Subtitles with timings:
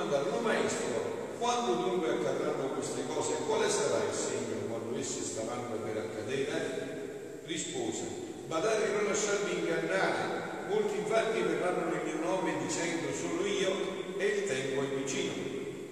[0.00, 5.76] Gli domandarono, Maestro, quando dunque accadranno queste cose quale sarà il segno quando esse staranno
[5.76, 7.42] per accadere?
[7.44, 8.04] Rispose,
[8.46, 14.44] badate non lasciarvi ingannare, molti infatti verranno nel mio nome dicendo solo io e il
[14.44, 15.32] tempo è vicino.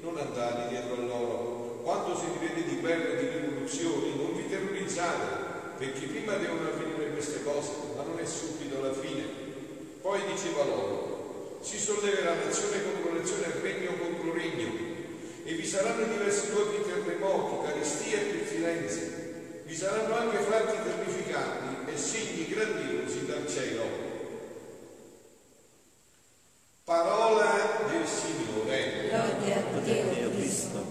[0.01, 1.81] Non andate dietro a loro.
[1.83, 7.43] Quando rivede di guerre e di rivoluzioni, non vi terrorizzate, perché prima devono avvenire queste
[7.43, 9.25] cose, ma non è subito la fine.
[10.01, 10.98] Poi diceva loro,
[11.61, 14.71] si solleverà nazione contro nazione, regno contro regno,
[15.45, 21.97] e vi saranno diversi luoghi terremoti, carestie e pestilenze, vi saranno anche fatti terrificanti e
[21.97, 24.07] segni grandiosi dal cielo.
[26.85, 29.09] Parola del Signore.
[29.09, 30.87] Gloria a te, o Cristo.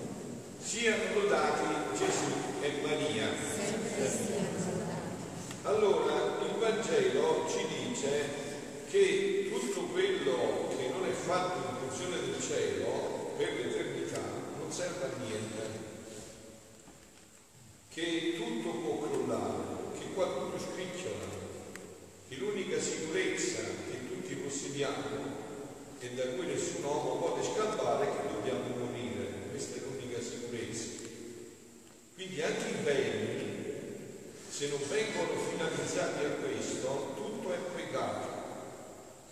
[0.62, 1.64] Siano lodati
[1.98, 3.30] Gesù e Maria.
[3.56, 4.98] Sempre siano lodati.
[5.64, 8.30] Allora, il Vangelo ci dice
[8.92, 11.14] che tutto quello che non è
[11.98, 14.22] funzione del cielo per l'eternità
[14.60, 15.62] non serve a niente,
[17.92, 21.26] che tutto può crollare, che qualcuno scricchiola,
[22.30, 25.46] che l'unica sicurezza che tutti possediamo
[26.00, 31.06] e da cui nessun uomo può scappare è che dobbiamo morire, questa è l'unica sicurezza.
[32.14, 33.56] Quindi anche i beni,
[34.50, 38.36] se non vengono finalizzati a questo, tutto è peccato.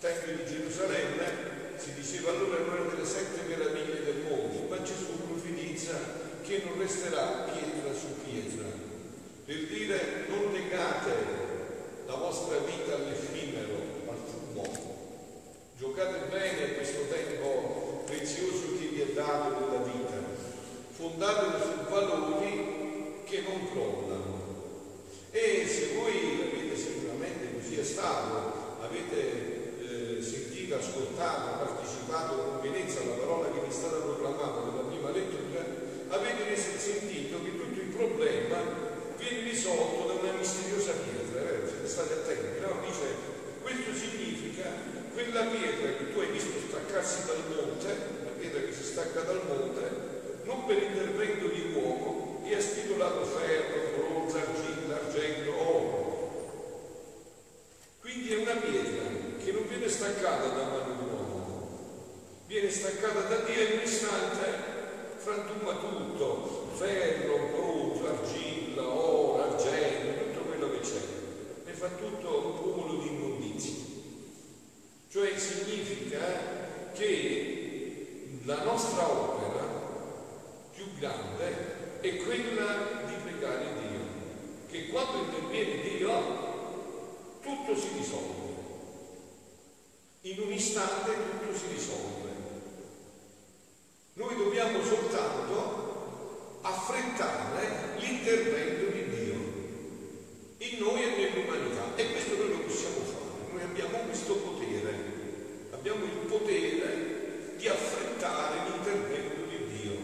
[0.00, 5.16] Tempio di Gerusalemme si diceva allora era una delle sette meraviglie del mondo, ma Gesù
[5.76, 5.92] profetizza
[6.42, 8.64] che non resterà pietra su pietra,
[9.44, 11.12] per dire non legate
[12.06, 13.74] la vostra vita all'effimero,
[14.08, 14.62] al fumo,
[15.76, 20.14] giocate bene questo tempo prezioso che vi è dato della vita,
[20.92, 24.44] fondatelo su valori che non crollano.
[25.32, 33.02] E se voi avete sicuramente così è stato, avete eh, sentito, ascoltato, partecipato con pienezza
[33.02, 35.60] alla parola che vi è stata proclamata nella prima lettura,
[36.08, 38.58] avete sentito che tutto il problema
[39.18, 41.66] viene risolto da una misteriosa pietra, eh?
[41.66, 42.78] siete stati attenti, no?
[42.86, 44.70] Dice, questo significa
[45.12, 47.88] quella pietra che tu hai visto staccarsi dal monte,
[48.22, 49.82] la pietra che si stacca dal monte,
[50.44, 56.04] non per intervento di uomo, e ha stipulato ferro, bronzo, argilla, argento, oro.
[58.00, 59.02] Quindi è una pietra
[59.42, 64.74] che non viene staccata da mano di uomo, viene staccata da Dio in un istante
[65.16, 71.00] frantuma tutto, ferro, bronzo, argilla, oro, argento, tutto quello che c'è,
[71.64, 73.74] e fa tutto un cumulo di immondizie.
[75.10, 79.64] Cioè significa che la nostra opera
[80.72, 84.00] più grande è quella di pregare Dio,
[84.70, 86.10] che quando interviene Dio
[87.40, 88.34] tutto si risolve.
[90.20, 92.26] In un istante tutto si risolve.
[94.16, 96.60] Noi dobbiamo soltanto
[98.26, 99.34] l'intervento di Dio
[100.58, 103.52] in noi e nell'umanità e questo noi lo possiamo fare.
[103.52, 104.94] Noi abbiamo questo potere,
[105.70, 109.96] abbiamo il potere di affrettare l'intervento di Dio,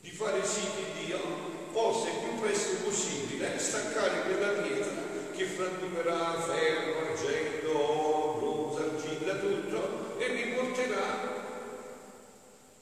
[0.00, 1.18] di fare sì che Dio
[1.72, 4.92] possa il più presto possibile staccare quella pietra
[5.34, 11.40] che frantumerà ferro, argento, bronzo, argilla, tutto e riporterà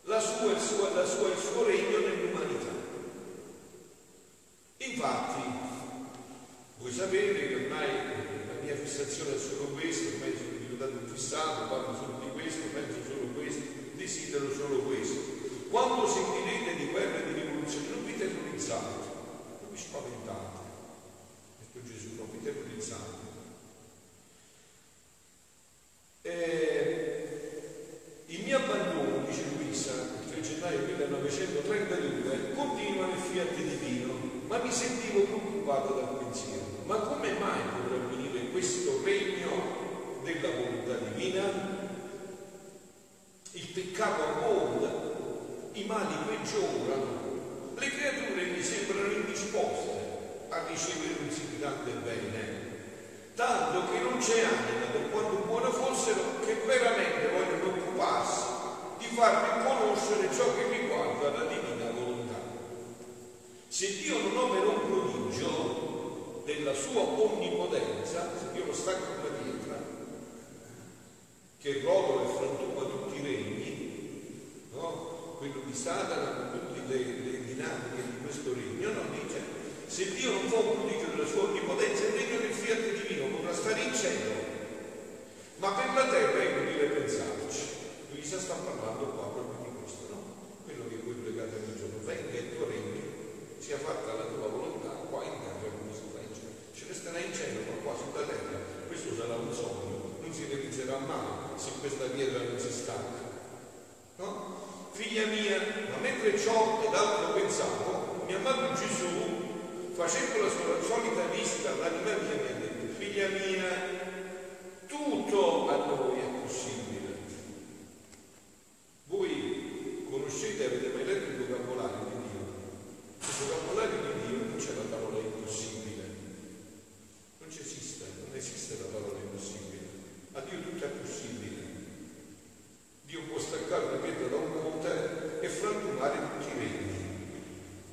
[0.02, 0.52] la sua,
[0.92, 2.80] la il suo regno nell'umanità.
[5.00, 5.42] Infatti,
[6.78, 11.68] voi sapete che ormai la mia fissazione è solo questo, ormai sono diventato un fissato,
[11.68, 13.60] parlo solo di questo, penso solo questo,
[13.94, 15.20] desidero solo questo.
[15.68, 19.04] Quando sentirete di guerra e di rivoluzione, non vi terrorizzate,
[19.60, 20.58] non vi spaventate.
[21.60, 23.18] Detto Gesù, non vi terrorizzate.
[26.22, 27.20] Eh,
[28.26, 34.72] il mio abbandono, dice Luisa, il 3 gennaio 1932, continua nel fiat divino, ma mi
[34.72, 36.82] sentivo preoccupato dal pensiero.
[36.84, 41.42] Ma come mai potrà avvenire questo regno della volontà divina?
[43.52, 44.90] Il peccato abbonda,
[46.00, 46.79] i mali peggiorano,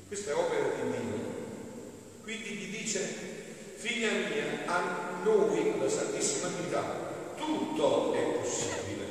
[0.07, 1.35] Questa è opera di Dio.
[2.23, 2.99] Quindi gli dice,
[3.75, 9.05] figlia mia, a noi, la Santissima Trinità, tutto è possibile.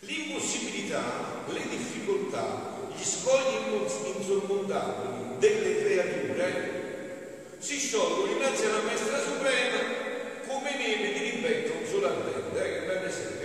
[0.00, 6.80] L'impossibilità, le difficoltà, gli scogli insormontabili delle creature
[7.58, 9.78] si sciolgono innanzi alla Maestra Suprema
[10.46, 12.64] come neve di rimpetto sulla tenda.
[12.64, 13.39] Eh, che bel esempio.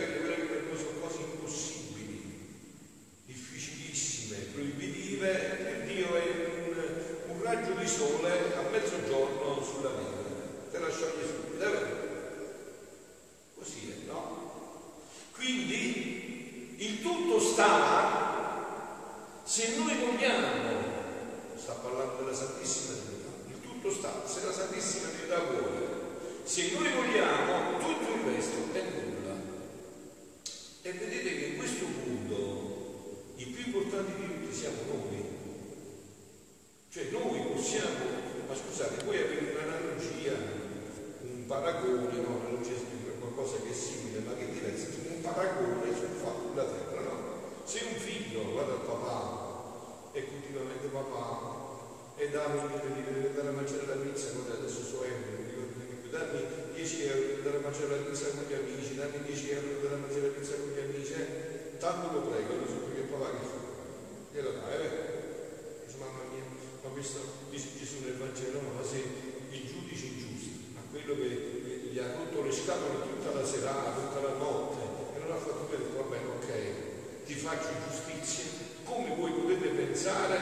[75.66, 78.44] quello dico, vabbè, ok, ti faccio giustizia,
[78.84, 80.40] come voi potete pensare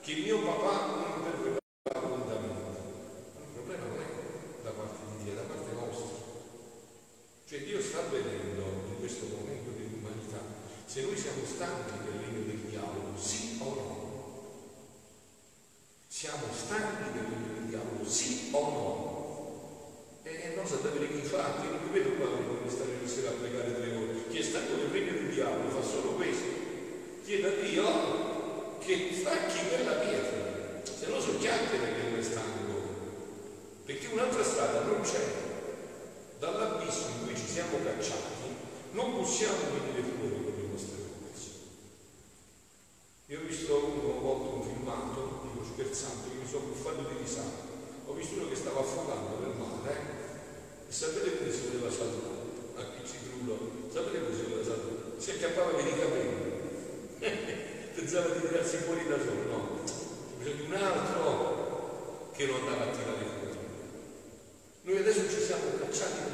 [0.00, 1.41] che mio papà non per
[44.12, 47.70] ho volta un filmato, dico scherzando, io mi sono buffato di risata.
[48.06, 50.88] Ho visto uno che stava affogando nel mare eh?
[50.88, 52.44] e sapete come si voleva salvare?
[52.76, 53.56] A chi ci crullo?
[53.88, 55.16] Sapete come si voleva salvare?
[55.16, 56.40] Si acchiappava per i capelli.
[57.96, 59.60] Pensava di tirarsi fuori da solo, no?
[59.84, 63.58] C'è bisogno di un altro che lo andava a tirare fuori.
[64.82, 66.31] Noi adesso ci siamo cacciati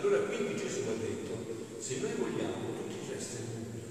[0.00, 3.84] Allora quindi Gesù ha detto, se noi vogliamo tutti i gesti nulla.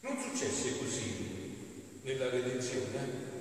[0.00, 1.30] Non successe così
[2.02, 3.31] nella redenzione, eh?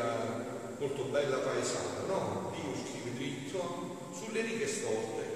[0.00, 0.38] musica
[0.78, 2.52] molto bella paesana, no?
[2.54, 5.29] Dio scrive dritto sulle righe storte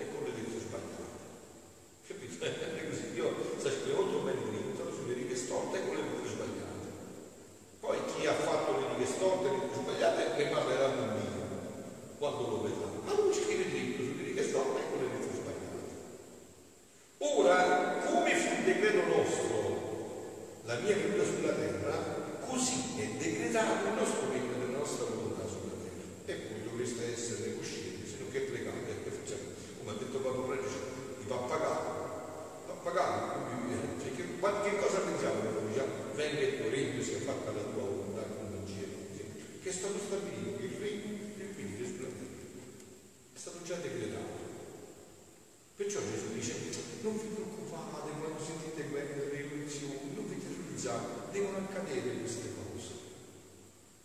[45.76, 46.54] Perciò Gesù dice,
[47.00, 52.90] non vi preoccupate quando sentite guerre, rivoluzioni, non vi terrorizzate, devono accadere queste cose.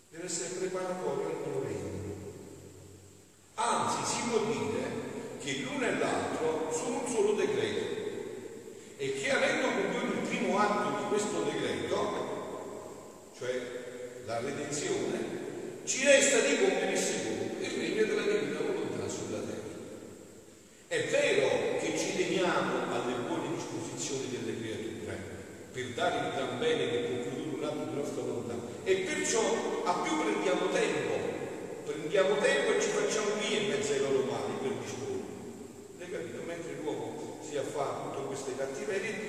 [0.09, 1.99] Deve essere preparatorio al tuo regno.
[3.53, 7.97] Anzi, si può dire che l'uno e l'altro sono un solo decreto
[8.97, 13.61] e che avendo compiuto il primo atto di questo decreto, cioè
[14.25, 19.57] la redenzione, ci resta di compiere il secondo, il regno della divina volontà sulla terra.
[20.88, 21.28] È vero
[25.71, 28.55] per dare il gran bene che può produrre un atto di nostra volontà.
[28.83, 29.41] E perciò
[29.85, 31.13] a più prendiamo tempo,
[31.85, 35.27] prendiamo tempo e ci facciamo via in mezzo ai loro mali per disporre.
[36.09, 36.41] Capito?
[36.47, 39.28] Mentre l'uomo si affà a tutte queste cattiverie,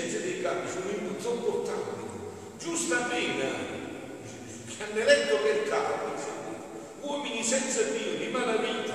[0.00, 3.50] scelte dei capi sull'input comportamento, giusta pena,
[4.66, 6.14] che hanno eletto per capo,
[7.00, 8.94] uomini senza Dio, di mala vita,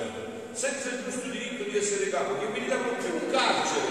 [0.50, 3.85] senza il giusto diritto di essere capo, che meritavano più un carcere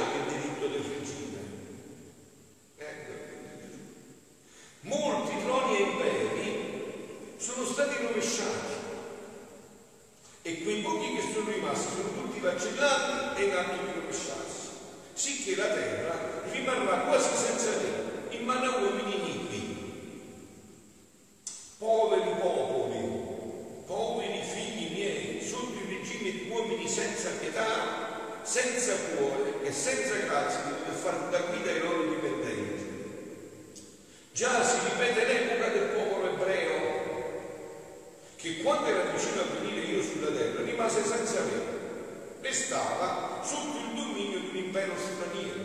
[41.24, 41.74] me
[42.42, 45.64] e stava sotto il dominio di un impero straniero,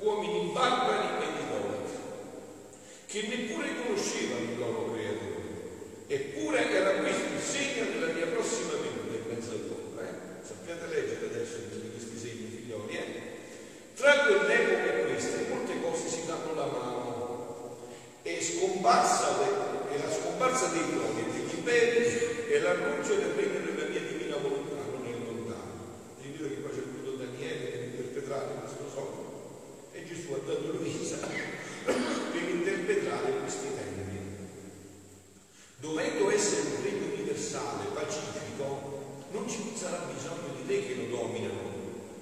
[0.00, 1.96] uomini barbari e idolatri,
[3.06, 5.34] che neppure conoscevano il loro creatore.
[6.06, 10.02] Eppure era questo il segno della mia prossima venuta in mezzo al loro.
[10.02, 10.46] Eh?
[10.46, 12.96] Sappiate leggere adesso tutti questi segni, figlioli.
[12.96, 13.04] Eh?
[13.94, 17.78] Tra quell'epoca e queste molte cose si danno la mano
[18.22, 19.40] e, scomparsa
[19.90, 22.04] e la scomparsa dei trovi e degli imperi
[22.48, 25.72] e l'annuncio del regno della mia divina volontà non è lontano.
[26.22, 30.70] Io dico che qua c'è voluto Daniele per interpretare questo sogno e Gesù ha dato
[30.72, 31.16] Luisa
[31.84, 34.04] per interpretare questi tempi.
[35.84, 41.60] Dovendo essere un regno universale, pacifico, non ci sarà bisogno di re che lo dominano,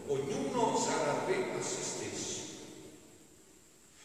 [0.09, 2.40] ognuno sarà re a se stesso.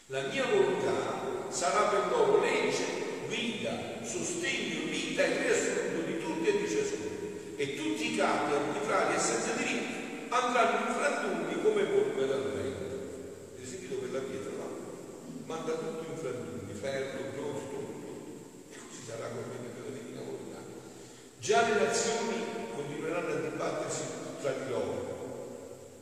[0.07, 2.85] La mia volontà sarà per loro legge,
[3.25, 7.55] guida, sostegno, vita e riassunto di tutti e di ciascuno.
[7.55, 12.85] E tutti i capi arbitrari e senza diritti andranno in frantumi come polvere al vento.
[13.55, 14.69] Avete sentito quella pietra, no?
[15.47, 17.76] Manda tutto in frantumi, ferro, bronzo,
[19.07, 19.15] tutto.
[19.15, 20.59] E così sarà con la divina volontà.
[21.39, 22.35] Già le nazioni
[22.75, 24.03] continueranno a dibattersi
[24.41, 25.15] tra di loro.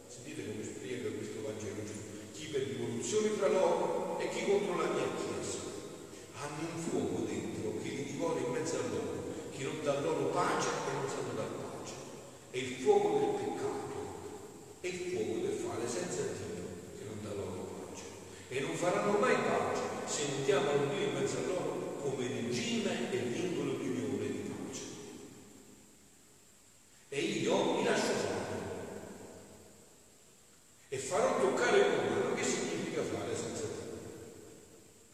[0.07, 2.01] Sentite come spiega questo Vangelo Gesù.
[2.33, 5.73] Chi per rivoluzioni tra loro e chi contro la mia Chiesa.
[6.35, 9.23] Hanno un fuoco dentro che li divora in mezzo a loro,
[9.55, 11.93] che non dà loro pace e non sanno dar pace.
[12.51, 13.97] È il fuoco del peccato,
[14.81, 16.63] è il fuoco del fare senza Dio
[16.97, 18.03] che non dà loro pace.
[18.49, 21.74] E non faranno mai pace se non chiamano Dio in mezzo a loro
[22.05, 24.81] come regime e vincolo di unione di pace.
[27.09, 28.43] E io mi lascio fare
[30.89, 33.97] e farò toccare con mano che significa fare senza Dio.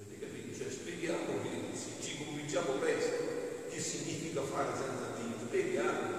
[0.01, 0.57] Avete capito?
[0.57, 6.09] Cioè spieghiamo che ci convinciamo presto che significa fare senza Dio, spieghiamo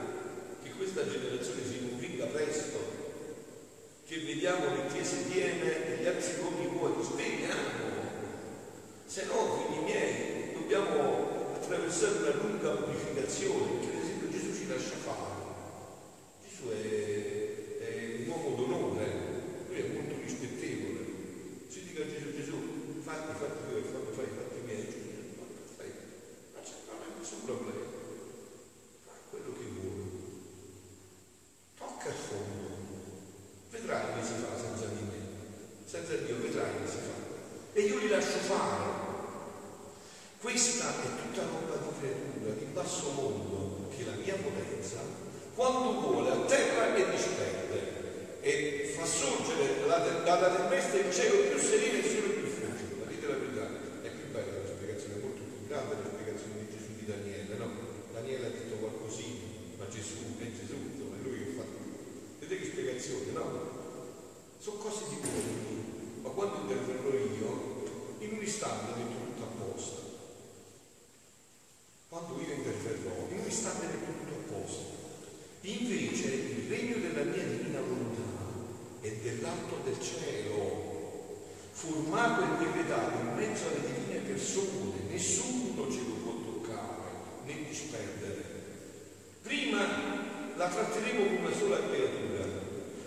[0.63, 2.79] che questa generazione si convinca presto,
[4.07, 7.91] che vediamo le chiese piene e gli altri luoghi vuoti, spieghiamo.
[9.05, 14.97] Se no, figli miei, dobbiamo attraversare una lunga purificazione, perché ad esempio Gesù ci lascia
[14.97, 15.41] fare.
[16.49, 19.07] Gesù è, è un uomo d'onore,
[19.69, 21.01] lui è molto rispettevole.
[21.69, 25.05] Si dica a Gesù, Gesù, fatti, fatti tu e fatti, fai i fatti miei, Gesù,
[25.77, 25.93] fai,
[26.53, 27.87] non c'è non è nessun problema.
[29.05, 30.11] Fa quello che vuoi.
[31.77, 32.69] Tocca il fondo.
[33.71, 35.21] Vedrai che si fa senza di me.
[35.85, 37.17] Senza Dio vedrai che si fa.
[37.75, 39.11] E io li lascio fare.
[40.41, 44.99] Questa è tutta roba di creatura, di basso mondo, che la mia potenza,
[45.55, 51.95] quando vuole, a terra e disperde e fa sorgere dalla tempesta il cielo più sereno
[51.95, 53.05] e il sole più fulgido.
[53.05, 53.67] La dite la verità,
[54.03, 57.55] è più bella la spiegazione, è molto più grande la spiegazione di Gesù di Daniele,
[57.55, 57.71] no?
[58.13, 59.47] Daniele ha detto qualcosina,
[59.79, 61.79] ma Gesù è Gesù, insomma, è lui che ha fatto.
[62.41, 63.47] Vedete che spiegazione, no?
[64.59, 70.01] Sono cose di buoni, ma quando interverrò io, in un istante metto tutto a posto.
[72.25, 75.01] Quando io interverrò, in un istante metto tutto a posto.
[75.63, 78.31] Invece il regno della mia divina volontà
[79.01, 86.15] è dell'alto del cielo, formato e decretato in mezzo alle divine persone, nessuno ce lo
[86.23, 87.11] può toccare
[87.45, 88.45] né disperdere.
[89.43, 89.83] Prima
[90.55, 92.47] la tratteremo come una sola creatura,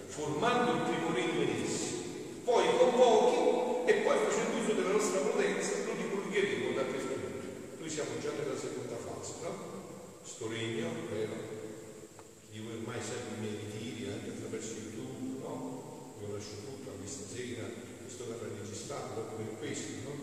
[0.08, 2.04] formando il primo regno in essi,
[2.44, 7.24] poi con pochi e poi facendo uso della nostra potenza lo divulgheremo dappertutto.
[7.80, 8.55] Noi siamo già nella
[9.46, 9.74] seconda fase, no?
[10.24, 11.34] Sto regno, vero?
[12.50, 16.16] Chi ormai segue i miei ritiri anche attraverso YouTube, no?
[16.22, 17.68] Io lascio tutto a questa sera,
[18.02, 20.14] questo verrà registrato proprio per questo, no?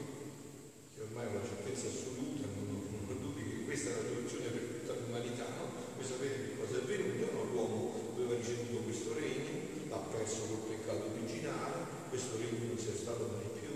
[0.94, 4.48] Che ormai ho la certezza assoluta, non, non, ho dubbi che questa è la soluzione
[4.48, 5.64] per tutta l'umanità, no?
[5.94, 7.44] Voi sapete che cosa è avvenuto, no?
[7.52, 7.78] L'uomo
[8.16, 13.48] aveva ricevuto questo regno, l'ha perso col peccato originale, questo regno non sia stato mai
[13.60, 13.70] più,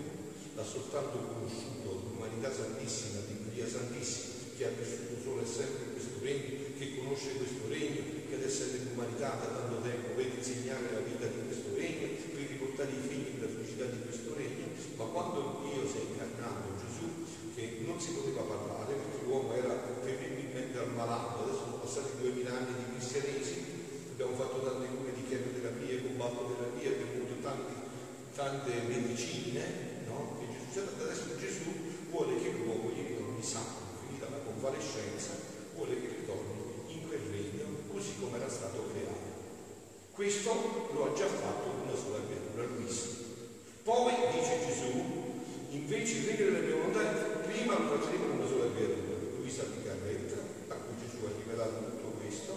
[0.55, 6.17] l'ha soltanto conosciuto l'umanità santissima, di Maria Santissima, che ha vissuto solo e sempre questo
[6.17, 11.05] regno, che conosce questo regno, che adesso è nell'umanità da tanto tempo, per insegnare la
[11.05, 14.65] vita di questo regno, per riportare i figli nella felicità di questo regno,
[14.97, 17.05] ma quando Dio si è incarnato Gesù,
[17.53, 22.73] che non si poteva parlare perché l'uomo era terribilmente ammalato, adesso sono passati duemila anni
[22.81, 23.61] di cristianesimo,
[24.17, 27.73] abbiamo fatto tante cure di chemioterapia, combatto terapia, abbiamo avuto tante,
[28.33, 30.41] tante medicine, no?
[30.41, 31.69] Gesù, adesso Gesù
[32.09, 33.86] vuole che l'uomo gli dia ogni sangue
[34.57, 35.37] convalescenza
[35.75, 39.29] vuole che ritorni in quel regno così come era stato creato.
[40.11, 40.49] Questo
[40.93, 43.05] lo ha già fatto una sola sua creatura Luisa.
[43.83, 44.91] Poi, dice Gesù,
[45.69, 47.05] invece il regno della mia volontà
[47.45, 50.41] prima lo faceva con una sola creatura, Luisa di Carretta,
[50.73, 52.53] a cui Gesù ha rivelato tutto questo,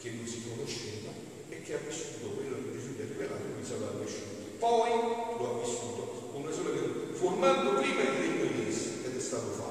[0.00, 1.12] che non si conosceva
[1.50, 4.56] e che ha vissuto quello che Gesù gli ha rivelato, Luisa l'ha vissuto.
[4.56, 4.90] Poi
[5.36, 6.00] lo ha vissuto
[6.32, 9.65] con una sola creatura, formando prima il regno di essa ed è stato fatto.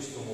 [0.00, 0.29] costumam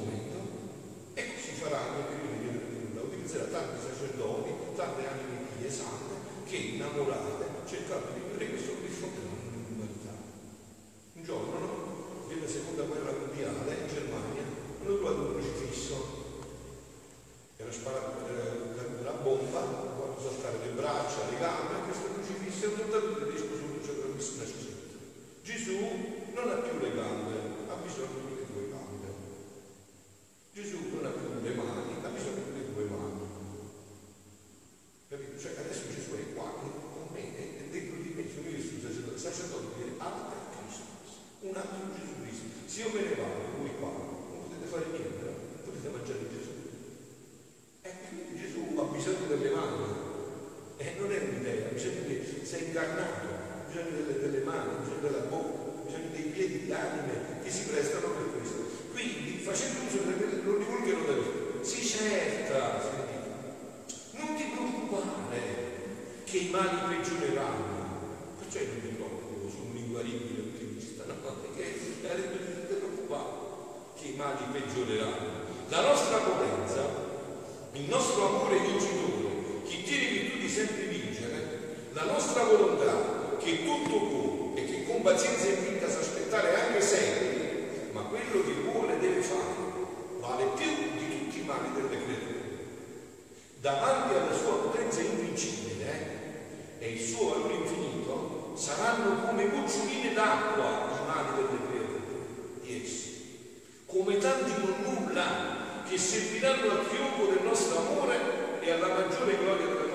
[105.97, 109.86] che serviranno al trionfo del nostro amore e alla maggiore gloria della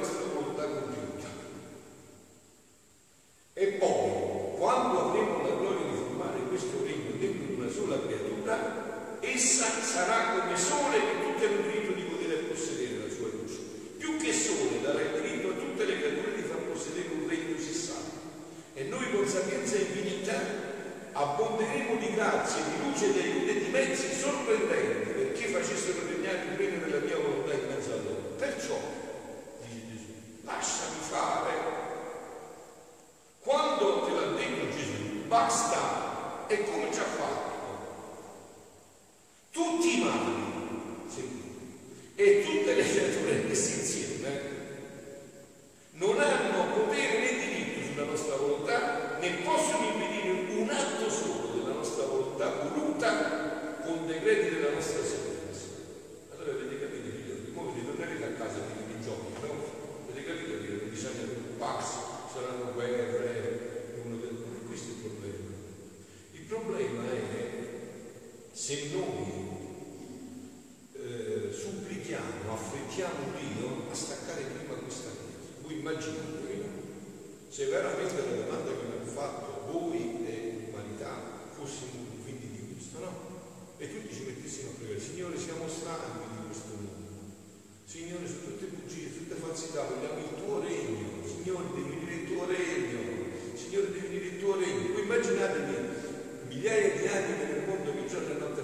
[35.61, 37.49] basta, è come ha fatto.
[39.51, 40.33] Tutti i mali,
[41.07, 43.90] seguite, e tutte le creature che si
[85.71, 87.11] stanchi di questo mondo.
[87.85, 91.07] Signore, su tutte bugie, su tutte falsità, vogliamo il tuo regno.
[91.23, 92.99] Signore, devi venire il tuo regno.
[93.55, 94.91] Signore, devi venire il tuo regno.
[94.91, 95.75] Voi immaginatevi
[96.47, 98.60] migliaia di anime nel mondo che giorno e notte